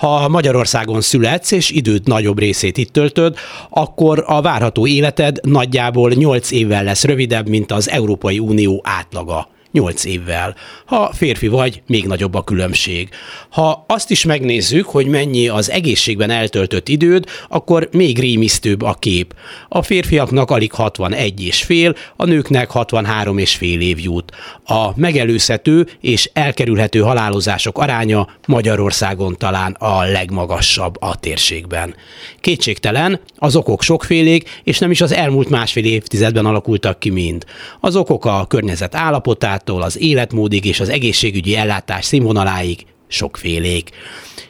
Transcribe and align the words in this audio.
Ha 0.00 0.28
Magyarországon 0.28 1.00
születsz, 1.00 1.50
és 1.50 1.70
időt 1.70 2.06
nagyobb 2.06 2.38
részét 2.38 2.76
itt 2.76 2.92
töltöd, 2.92 3.36
akkor 3.70 4.24
a 4.26 4.40
várható 4.40 4.86
életed 4.86 5.38
nagyjából 5.42 6.10
8 6.10 6.50
évvel 6.50 6.84
lesz 6.84 7.04
rövidebb, 7.04 7.48
mint 7.48 7.72
az 7.72 7.90
Európai 7.90 8.38
Unió 8.38 8.80
átlaga. 8.84 9.48
8 9.72 10.04
évvel. 10.04 10.54
Ha 10.84 11.12
férfi 11.14 11.48
vagy, 11.48 11.82
még 11.86 12.06
nagyobb 12.06 12.34
a 12.34 12.44
különbség. 12.44 13.08
Ha 13.48 13.84
azt 13.88 14.10
is 14.10 14.24
megnézzük, 14.24 14.86
hogy 14.86 15.06
mennyi 15.06 15.48
az 15.48 15.70
egészségben 15.70 16.30
eltöltött 16.30 16.88
időd, 16.88 17.24
akkor 17.48 17.88
még 17.92 18.18
rémisztőbb 18.18 18.82
a 18.82 18.94
kép. 18.94 19.34
A 19.68 19.82
férfiaknak 19.82 20.50
alig 20.50 20.72
61 20.72 21.40
és 21.40 21.62
fél, 21.62 21.94
a 22.16 22.24
nőknek 22.24 22.70
63 22.70 23.38
és 23.38 23.54
fél 23.54 23.80
év 23.80 23.98
jut. 24.00 24.32
A 24.64 24.98
megelőzhető 24.98 25.88
és 26.00 26.30
elkerülhető 26.32 27.00
halálozások 27.00 27.78
aránya 27.78 28.28
Magyarországon 28.46 29.36
talán 29.38 29.72
a 29.72 30.02
legmagasabb 30.02 31.02
a 31.02 31.16
térségben. 31.16 31.94
Kétségtelen, 32.40 33.20
az 33.36 33.56
okok 33.56 33.82
sokfélék, 33.82 34.60
és 34.64 34.78
nem 34.78 34.90
is 34.90 35.00
az 35.00 35.12
elmúlt 35.12 35.48
másfél 35.48 35.84
évtizedben 35.84 36.46
alakultak 36.46 36.98
ki 36.98 37.10
mind. 37.10 37.44
Az 37.80 37.96
okok 37.96 38.24
a 38.24 38.46
környezet 38.48 38.94
állapotát, 38.94 39.59
ellátásától 39.60 39.82
az 39.82 39.98
életmódig 39.98 40.64
és 40.64 40.80
az 40.80 40.88
egészségügyi 40.88 41.56
ellátás 41.56 42.04
színvonaláig 42.04 42.86
sokfélék. 43.08 43.90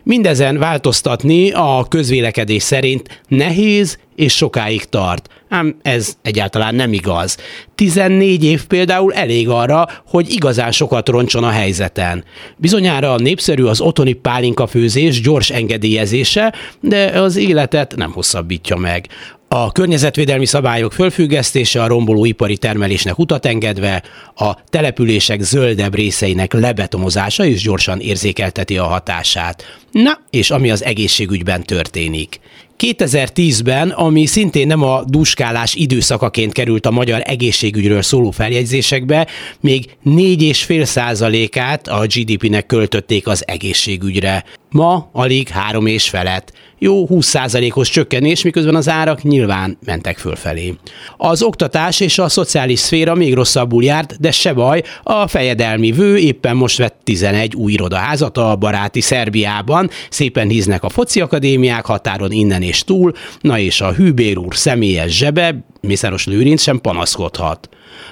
Mindezen 0.02 0.58
változtatni 0.58 1.50
a 1.50 1.86
közvélekedés 1.88 2.62
szerint 2.62 3.22
nehéz 3.28 3.98
és 4.16 4.36
sokáig 4.36 4.84
tart. 4.84 5.28
Ám 5.48 5.76
ez 5.82 6.16
egyáltalán 6.22 6.74
nem 6.74 6.92
igaz. 6.92 7.36
14 7.74 8.44
év 8.44 8.64
például 8.64 9.12
elég 9.12 9.48
arra, 9.48 9.88
hogy 10.06 10.30
igazán 10.30 10.72
sokat 10.72 11.08
roncson 11.08 11.44
a 11.44 11.50
helyzeten. 11.50 12.24
Bizonyára 12.56 13.16
népszerű 13.16 13.64
az 13.64 13.80
otthoni 13.80 14.12
pálinka 14.12 14.66
főzés 14.66 15.20
gyors 15.20 15.50
engedélyezése, 15.50 16.54
de 16.80 17.04
az 17.04 17.36
életet 17.36 17.96
nem 17.96 18.12
hosszabbítja 18.12 18.76
meg. 18.76 19.08
A 19.52 19.72
környezetvédelmi 19.72 20.46
szabályok 20.46 20.92
fölfüggesztése 20.92 21.82
a 21.82 21.86
romboló 21.86 22.24
ipari 22.24 22.56
termelésnek 22.56 23.18
utat 23.18 23.46
engedve, 23.46 24.02
a 24.34 24.64
települések 24.64 25.40
zöldebb 25.40 25.94
részeinek 25.94 26.52
lebetomozása 26.52 27.44
is 27.44 27.62
gyorsan 27.62 28.00
érzékelteti 28.00 28.78
a 28.78 28.84
hatását. 28.84 29.64
Na, 29.90 30.18
és 30.30 30.50
ami 30.50 30.70
az 30.70 30.84
egészségügyben 30.84 31.62
történik. 31.62 32.40
2010-ben, 32.80 33.90
ami 33.90 34.26
szintén 34.26 34.66
nem 34.66 34.82
a 34.82 35.02
duskálás 35.06 35.74
időszakaként 35.74 36.52
került 36.52 36.86
a 36.86 36.90
magyar 36.90 37.22
egészségügyről 37.24 38.02
szóló 38.02 38.30
feljegyzésekbe, 38.30 39.26
még 39.60 39.96
4,5 40.04 40.84
százalékát 40.84 41.88
a 41.88 42.06
GDP-nek 42.06 42.66
költötték 42.66 43.26
az 43.26 43.42
egészségügyre. 43.46 44.44
Ma 44.70 45.08
alig 45.12 45.48
három 45.48 45.86
és 45.86 46.08
felett. 46.08 46.52
Jó 46.78 47.06
20%-os 47.08 47.90
csökkenés, 47.90 48.42
miközben 48.42 48.74
az 48.74 48.88
árak 48.88 49.22
nyilván 49.22 49.78
mentek 49.84 50.18
fölfelé. 50.18 50.74
Az 51.16 51.42
oktatás 51.42 52.00
és 52.00 52.18
a 52.18 52.28
szociális 52.28 52.78
szféra 52.78 53.14
még 53.14 53.34
rosszabbul 53.34 53.84
járt, 53.84 54.20
de 54.20 54.30
se 54.30 54.52
baj, 54.52 54.82
a 55.02 55.26
fejedelmi 55.26 55.92
vő 55.92 56.18
éppen 56.18 56.56
most 56.56 56.78
vett 56.78 57.00
11 57.04 57.56
új 57.56 57.72
irodaházat 57.72 58.38
a 58.38 58.56
baráti 58.56 59.00
Szerbiában, 59.00 59.90
szépen 60.10 60.48
híznek 60.48 60.84
a 60.84 60.88
foci 60.88 61.20
akadémiák 61.20 61.84
határon 61.84 62.30
innen 62.30 62.62
és 62.62 62.69
túl, 62.78 63.12
na 63.40 63.58
és 63.58 63.80
a 63.80 63.92
hűbér 63.92 64.38
úr 64.38 64.56
személyes 64.56 65.16
zsebe, 65.16 65.64
Mészáros 65.80 66.26
Lőrinc 66.26 66.62
sem 66.62 66.80
panaszkodhat. 66.80 67.68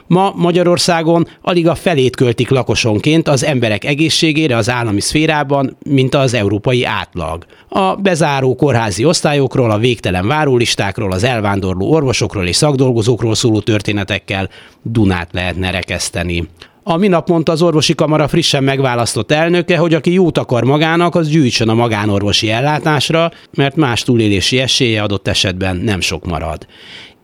Ma 0.06 0.32
Magyarországon 0.36 1.26
alig 1.42 1.68
a 1.68 1.74
felét 1.74 2.16
költik 2.16 2.48
lakosonként 2.48 3.28
az 3.28 3.44
emberek 3.44 3.84
egészségére 3.84 4.56
az 4.56 4.70
állami 4.70 5.00
szférában, 5.00 5.76
mint 5.88 6.14
az 6.14 6.34
európai 6.34 6.84
átlag. 6.84 7.44
A 7.68 7.94
bezáró 7.94 8.54
kórházi 8.54 9.04
osztályokról, 9.04 9.70
a 9.70 9.78
végtelen 9.78 10.26
várólistákról, 10.26 11.12
az 11.12 11.24
elvándorló 11.24 11.90
orvosokról 11.90 12.46
és 12.46 12.56
szakdolgozókról 12.56 13.34
szóló 13.34 13.60
történetekkel 13.60 14.48
Dunát 14.82 15.28
lehetne 15.32 15.70
rekeszteni. 15.70 16.48
A 16.90 16.96
minap 16.96 17.28
mondta 17.28 17.52
az 17.52 17.62
orvosi 17.62 17.94
kamara 17.94 18.28
frissen 18.28 18.64
megválasztott 18.64 19.32
elnöke, 19.32 19.76
hogy 19.76 19.94
aki 19.94 20.12
jót 20.12 20.38
akar 20.38 20.64
magának, 20.64 21.14
az 21.14 21.28
gyűjtsön 21.28 21.68
a 21.68 21.74
magánorvosi 21.74 22.50
ellátásra, 22.50 23.30
mert 23.54 23.76
más 23.76 24.02
túlélési 24.02 24.58
esélye 24.58 25.02
adott 25.02 25.28
esetben 25.28 25.76
nem 25.76 26.00
sok 26.00 26.26
marad. 26.26 26.66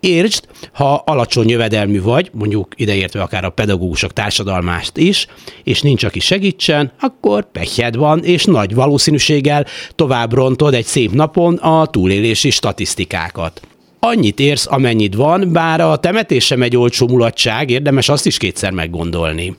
Értsd, 0.01 0.45
ha 0.73 1.03
alacsony 1.07 1.49
jövedelmű 1.49 2.03
vagy, 2.03 2.31
mondjuk 2.33 2.69
ideértve 2.77 3.23
akár 3.23 3.45
a 3.45 3.51
pedagógusok 3.51 4.13
társadalmást 4.13 4.97
is, 4.97 5.27
és 5.63 5.83
nincs, 5.83 6.05
aki 6.05 6.21
segítsen, 6.21 6.93
akkor 7.01 7.51
pekjed 7.53 7.97
van, 7.97 8.25
és 8.25 8.45
nagy 8.45 8.75
valószínűséggel 8.75 9.67
tovább 9.95 10.33
rontod 10.33 10.75
egy 10.75 10.87
szép 10.87 11.13
napon 11.13 11.55
a 11.55 11.87
túlélési 11.87 12.51
statisztikákat 12.51 13.61
annyit 14.05 14.41
érsz, 14.41 14.67
amennyit 14.71 15.15
van, 15.15 15.53
bár 15.53 15.81
a 15.81 15.97
temetés 15.97 16.45
sem 16.45 16.63
egy 16.63 16.77
olcsó 16.77 17.09
mulatság, 17.09 17.71
érdemes 17.71 18.09
azt 18.09 18.27
is 18.27 18.37
kétszer 18.37 18.71
meggondolni 18.71 19.57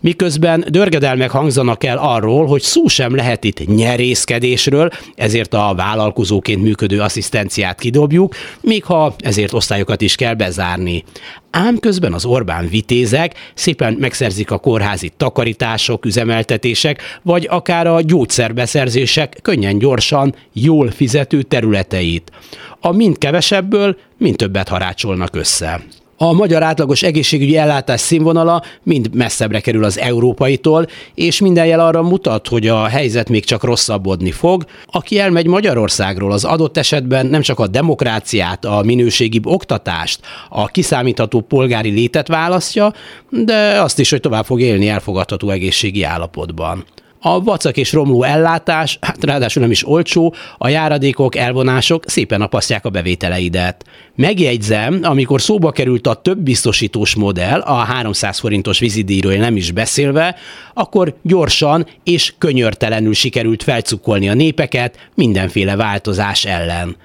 miközben 0.00 0.64
dörgedelmek 0.68 1.30
hangzanak 1.30 1.84
el 1.84 1.98
arról, 1.98 2.46
hogy 2.46 2.62
szó 2.62 2.86
sem 2.86 3.14
lehet 3.14 3.44
itt 3.44 3.66
nyerészkedésről, 3.66 4.90
ezért 5.14 5.54
a 5.54 5.74
vállalkozóként 5.76 6.62
működő 6.62 7.00
asszisztenciát 7.00 7.78
kidobjuk, 7.78 8.34
még 8.60 8.84
ha 8.84 9.14
ezért 9.18 9.52
osztályokat 9.52 10.00
is 10.00 10.14
kell 10.14 10.34
bezárni. 10.34 11.04
Ám 11.50 11.78
közben 11.78 12.12
az 12.12 12.24
Orbán 12.24 12.68
vitézek 12.68 13.34
szépen 13.54 13.96
megszerzik 13.98 14.50
a 14.50 14.58
kórházi 14.58 15.12
takarítások, 15.16 16.04
üzemeltetések, 16.04 17.02
vagy 17.22 17.46
akár 17.50 17.86
a 17.86 18.00
gyógyszerbeszerzések 18.00 19.38
könnyen 19.42 19.78
gyorsan, 19.78 20.34
jól 20.52 20.90
fizető 20.90 21.42
területeit. 21.42 22.32
A 22.80 22.92
mind 22.92 23.18
kevesebből, 23.18 23.96
mind 24.18 24.36
többet 24.36 24.68
harácsolnak 24.68 25.36
össze. 25.36 25.80
A 26.20 26.32
magyar 26.32 26.62
átlagos 26.62 27.02
egészségügyi 27.02 27.56
ellátás 27.56 28.00
színvonala 28.00 28.62
mind 28.82 29.14
messzebbre 29.14 29.60
kerül 29.60 29.84
az 29.84 29.98
európaitól, 29.98 30.86
és 31.14 31.40
minden 31.40 31.66
jel 31.66 31.80
arra 31.80 32.02
mutat, 32.02 32.48
hogy 32.48 32.66
a 32.66 32.86
helyzet 32.86 33.28
még 33.28 33.44
csak 33.44 33.64
rosszabbodni 33.64 34.30
fog. 34.30 34.64
Aki 34.86 35.18
elmegy 35.18 35.46
Magyarországról, 35.46 36.32
az 36.32 36.44
adott 36.44 36.76
esetben 36.76 37.26
nem 37.26 37.40
csak 37.40 37.58
a 37.58 37.66
demokráciát, 37.66 38.64
a 38.64 38.82
minőségibb 38.82 39.46
oktatást, 39.46 40.20
a 40.48 40.66
kiszámítható 40.66 41.40
polgári 41.40 41.90
létet 41.90 42.28
választja, 42.28 42.92
de 43.30 43.80
azt 43.80 43.98
is, 43.98 44.10
hogy 44.10 44.20
tovább 44.20 44.44
fog 44.44 44.60
élni 44.60 44.88
elfogadható 44.88 45.50
egészségi 45.50 46.02
állapotban. 46.02 46.84
A 47.20 47.42
vacak 47.42 47.76
és 47.76 47.92
romló 47.92 48.22
ellátás, 48.22 48.98
hát 49.00 49.24
ráadásul 49.24 49.62
nem 49.62 49.70
is 49.70 49.88
olcsó, 49.88 50.34
a 50.58 50.68
járadékok, 50.68 51.36
elvonások 51.36 52.04
szépen 52.06 52.40
apasztják 52.40 52.84
a 52.84 52.90
bevételeidet. 52.90 53.84
Megjegyzem, 54.14 54.98
amikor 55.02 55.40
szóba 55.40 55.70
került 55.70 56.06
a 56.06 56.14
több 56.14 56.38
biztosítós 56.38 57.14
modell, 57.14 57.60
a 57.60 57.74
300 57.74 58.38
forintos 58.38 58.78
vizidíjról 58.78 59.34
nem 59.34 59.56
is 59.56 59.70
beszélve, 59.70 60.36
akkor 60.74 61.14
gyorsan 61.22 61.86
és 62.04 62.34
könyörtelenül 62.38 63.14
sikerült 63.14 63.62
felcukkolni 63.62 64.28
a 64.28 64.34
népeket 64.34 65.08
mindenféle 65.14 65.76
változás 65.76 66.44
ellen 66.44 66.96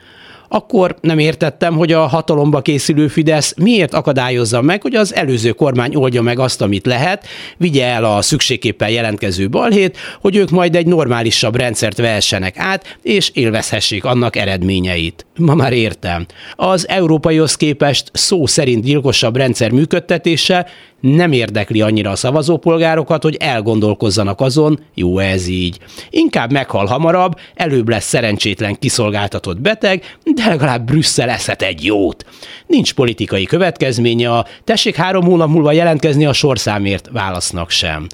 akkor 0.53 0.95
nem 1.01 1.19
értettem, 1.19 1.75
hogy 1.75 1.91
a 1.91 2.07
hatalomba 2.07 2.61
készülő 2.61 3.07
Fidesz 3.07 3.53
miért 3.57 3.93
akadályozza 3.93 4.61
meg, 4.61 4.81
hogy 4.81 4.95
az 4.95 5.15
előző 5.15 5.51
kormány 5.51 5.95
oldja 5.95 6.21
meg 6.21 6.39
azt, 6.39 6.61
amit 6.61 6.85
lehet, 6.85 7.25
vigye 7.57 7.85
el 7.85 8.03
a 8.03 8.21
szükségképpen 8.21 8.89
jelentkező 8.89 9.49
balhét, 9.49 9.97
hogy 10.21 10.35
ők 10.35 10.49
majd 10.49 10.75
egy 10.75 10.85
normálisabb 10.85 11.55
rendszert 11.55 11.97
vehessenek 11.97 12.57
át, 12.57 12.97
és 13.01 13.29
élvezhessék 13.33 14.03
annak 14.03 14.35
eredményeit. 14.35 15.25
Ma 15.37 15.55
már 15.55 15.73
értem. 15.73 16.25
Az 16.55 16.87
európaihoz 16.87 17.55
képest 17.55 18.09
szó 18.13 18.45
szerint 18.45 18.83
gyilkosabb 18.83 19.35
rendszer 19.35 19.71
működtetése 19.71 20.67
nem 20.99 21.31
érdekli 21.31 21.81
annyira 21.81 22.09
a 22.09 22.15
szavazópolgárokat, 22.15 23.23
hogy 23.23 23.35
elgondolkozzanak 23.35 24.41
azon, 24.41 24.79
jó 24.93 25.19
ez 25.19 25.47
így. 25.47 25.77
Inkább 26.09 26.51
meghal 26.51 26.85
hamarabb, 26.85 27.33
előbb 27.55 27.89
lesz 27.89 28.07
szerencsétlen 28.07 28.79
kiszolgáltatott 28.79 29.61
beteg, 29.61 30.17
de 30.23 30.47
legalább 30.47 30.85
Brüsszel 30.85 31.29
eszhet 31.29 31.61
egy 31.61 31.85
jót. 31.85 32.25
Nincs 32.67 32.93
politikai 32.93 33.43
következménye, 33.43 34.31
a 34.31 34.45
tessék 34.63 34.95
három 34.95 35.23
hónap 35.23 35.49
múlva 35.49 35.71
jelentkezni 35.71 36.25
a 36.25 36.33
sorszámért 36.33 37.09
válasznak 37.11 37.69
sem. 37.69 38.07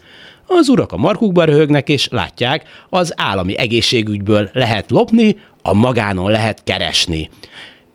Az 0.51 0.69
urak 0.69 0.92
a 0.92 0.98
markukba 0.98 1.44
röhögnek, 1.44 1.89
és 1.89 2.07
látják, 2.12 2.63
az 2.89 3.13
állami 3.15 3.57
egészségügyből 3.57 4.50
lehet 4.54 4.92
lopni, 4.92 5.38
a 5.61 5.73
magánon 5.73 6.31
lehet 6.31 6.63
keresni. 6.63 7.29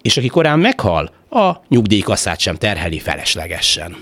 És 0.03 0.17
aki 0.17 0.29
korán 0.29 0.59
meghal, 0.59 1.11
a 1.31 1.53
nyugdíjkasszát 1.69 2.39
sem 2.39 2.57
terheli 2.57 2.99
feleslegesen. 2.99 3.97